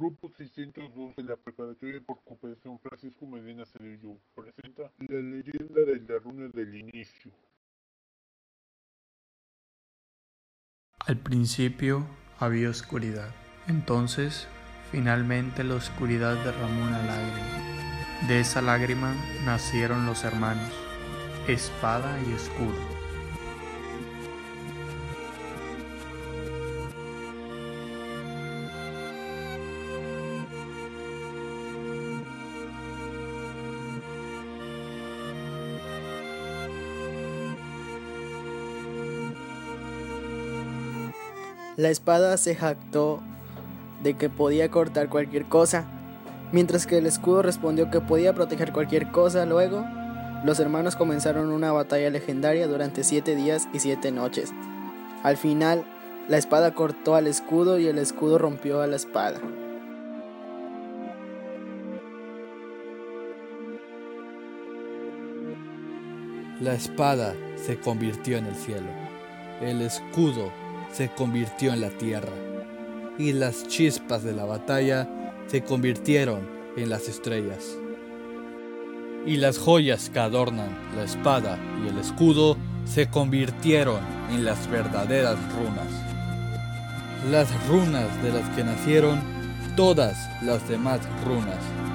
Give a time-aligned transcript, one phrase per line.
[0.00, 6.18] Grupo 602 de la Preparatoria por Cooperación Francisco Medina Cedillo presenta la leyenda de la
[6.18, 7.30] runa del inicio.
[11.00, 12.06] Al principio
[12.38, 13.34] había oscuridad.
[13.68, 14.48] Entonces,
[14.90, 18.26] finalmente la oscuridad derramó una lágrima.
[18.26, 19.14] De esa lágrima
[19.44, 20.72] nacieron los hermanos,
[21.46, 23.09] espada y escudo.
[41.80, 43.22] La espada se jactó
[44.02, 45.86] de que podía cortar cualquier cosa,
[46.52, 49.46] mientras que el escudo respondió que podía proteger cualquier cosa.
[49.46, 49.86] Luego,
[50.44, 54.52] los hermanos comenzaron una batalla legendaria durante siete días y siete noches.
[55.22, 55.86] Al final,
[56.28, 59.40] la espada cortó al escudo y el escudo rompió a la espada.
[66.60, 68.90] La espada se convirtió en el cielo.
[69.62, 70.52] El escudo
[70.92, 72.32] se convirtió en la tierra,
[73.18, 75.08] y las chispas de la batalla
[75.46, 77.76] se convirtieron en las estrellas.
[79.26, 85.36] Y las joyas que adornan la espada y el escudo se convirtieron en las verdaderas
[85.54, 87.30] runas.
[87.30, 89.20] Las runas de las que nacieron
[89.76, 91.89] todas las demás runas